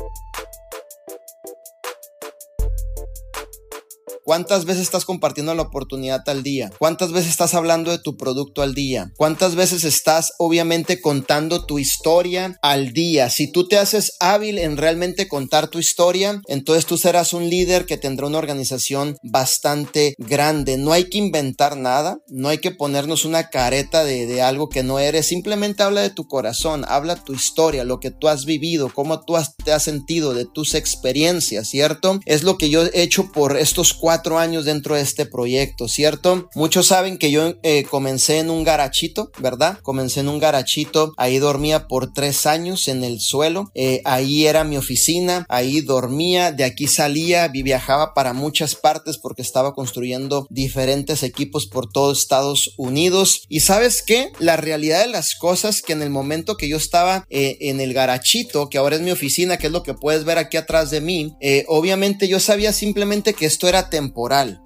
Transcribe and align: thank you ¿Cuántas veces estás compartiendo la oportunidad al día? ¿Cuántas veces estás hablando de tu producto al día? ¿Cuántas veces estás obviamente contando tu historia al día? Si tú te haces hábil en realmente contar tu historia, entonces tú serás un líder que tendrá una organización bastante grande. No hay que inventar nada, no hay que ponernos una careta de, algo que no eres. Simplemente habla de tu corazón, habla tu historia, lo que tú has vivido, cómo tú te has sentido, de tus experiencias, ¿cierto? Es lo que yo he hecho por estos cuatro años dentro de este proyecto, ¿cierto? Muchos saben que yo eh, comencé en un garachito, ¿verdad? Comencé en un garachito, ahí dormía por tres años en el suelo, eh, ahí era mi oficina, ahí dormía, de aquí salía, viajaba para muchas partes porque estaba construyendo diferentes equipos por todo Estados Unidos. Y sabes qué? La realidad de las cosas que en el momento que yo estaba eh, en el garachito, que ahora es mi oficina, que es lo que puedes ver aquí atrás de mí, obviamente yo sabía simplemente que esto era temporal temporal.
thank 0.00 0.12
you 0.16 0.29
¿Cuántas 4.24 4.64
veces 4.64 4.82
estás 4.82 5.04
compartiendo 5.04 5.54
la 5.54 5.62
oportunidad 5.62 6.28
al 6.28 6.42
día? 6.42 6.70
¿Cuántas 6.78 7.12
veces 7.12 7.30
estás 7.30 7.54
hablando 7.54 7.90
de 7.90 7.98
tu 7.98 8.16
producto 8.16 8.62
al 8.62 8.74
día? 8.74 9.12
¿Cuántas 9.16 9.54
veces 9.54 9.84
estás 9.84 10.32
obviamente 10.38 11.00
contando 11.00 11.66
tu 11.66 11.78
historia 11.78 12.56
al 12.62 12.92
día? 12.92 13.30
Si 13.30 13.50
tú 13.50 13.66
te 13.66 13.78
haces 13.78 14.16
hábil 14.20 14.58
en 14.58 14.76
realmente 14.76 15.28
contar 15.28 15.68
tu 15.68 15.78
historia, 15.78 16.40
entonces 16.48 16.86
tú 16.86 16.98
serás 16.98 17.32
un 17.32 17.48
líder 17.48 17.86
que 17.86 17.96
tendrá 17.96 18.26
una 18.26 18.38
organización 18.38 19.16
bastante 19.22 20.14
grande. 20.18 20.76
No 20.76 20.92
hay 20.92 21.08
que 21.08 21.18
inventar 21.18 21.76
nada, 21.76 22.18
no 22.28 22.48
hay 22.48 22.58
que 22.58 22.70
ponernos 22.70 23.24
una 23.24 23.48
careta 23.48 24.04
de, 24.04 24.42
algo 24.42 24.68
que 24.68 24.82
no 24.82 24.98
eres. 24.98 25.26
Simplemente 25.26 25.82
habla 25.82 26.02
de 26.02 26.10
tu 26.10 26.28
corazón, 26.28 26.84
habla 26.88 27.16
tu 27.16 27.32
historia, 27.32 27.84
lo 27.84 28.00
que 28.00 28.10
tú 28.10 28.28
has 28.28 28.44
vivido, 28.44 28.90
cómo 28.94 29.24
tú 29.24 29.34
te 29.64 29.72
has 29.72 29.82
sentido, 29.82 30.34
de 30.34 30.44
tus 30.46 30.74
experiencias, 30.74 31.68
¿cierto? 31.68 32.20
Es 32.26 32.42
lo 32.42 32.58
que 32.58 32.70
yo 32.70 32.84
he 32.84 33.02
hecho 33.02 33.32
por 33.32 33.56
estos 33.56 33.94
cuatro 34.10 34.40
años 34.40 34.64
dentro 34.64 34.96
de 34.96 35.02
este 35.02 35.24
proyecto, 35.24 35.86
¿cierto? 35.86 36.48
Muchos 36.56 36.88
saben 36.88 37.16
que 37.16 37.30
yo 37.30 37.54
eh, 37.62 37.84
comencé 37.84 38.38
en 38.38 38.50
un 38.50 38.64
garachito, 38.64 39.30
¿verdad? 39.38 39.78
Comencé 39.82 40.18
en 40.18 40.28
un 40.28 40.40
garachito, 40.40 41.14
ahí 41.16 41.38
dormía 41.38 41.86
por 41.86 42.12
tres 42.12 42.44
años 42.44 42.88
en 42.88 43.04
el 43.04 43.20
suelo, 43.20 43.70
eh, 43.76 44.02
ahí 44.04 44.48
era 44.48 44.64
mi 44.64 44.76
oficina, 44.76 45.46
ahí 45.48 45.80
dormía, 45.80 46.50
de 46.50 46.64
aquí 46.64 46.88
salía, 46.88 47.46
viajaba 47.46 48.12
para 48.12 48.32
muchas 48.32 48.74
partes 48.74 49.16
porque 49.16 49.42
estaba 49.42 49.74
construyendo 49.74 50.48
diferentes 50.50 51.22
equipos 51.22 51.68
por 51.68 51.88
todo 51.88 52.10
Estados 52.10 52.74
Unidos. 52.78 53.44
Y 53.48 53.60
sabes 53.60 54.02
qué? 54.02 54.32
La 54.40 54.56
realidad 54.56 55.02
de 55.02 55.12
las 55.12 55.36
cosas 55.36 55.82
que 55.82 55.92
en 55.92 56.02
el 56.02 56.10
momento 56.10 56.56
que 56.56 56.68
yo 56.68 56.78
estaba 56.78 57.26
eh, 57.30 57.58
en 57.60 57.80
el 57.80 57.94
garachito, 57.94 58.68
que 58.70 58.78
ahora 58.78 58.96
es 58.96 59.02
mi 59.02 59.12
oficina, 59.12 59.56
que 59.56 59.68
es 59.68 59.72
lo 59.72 59.84
que 59.84 59.94
puedes 59.94 60.24
ver 60.24 60.38
aquí 60.38 60.56
atrás 60.56 60.90
de 60.90 61.00
mí, 61.00 61.36
obviamente 61.68 62.26
yo 62.26 62.40
sabía 62.40 62.72
simplemente 62.72 63.34
que 63.34 63.46
esto 63.46 63.68
era 63.68 63.88
temporal 63.88 63.99
temporal. 64.00 64.58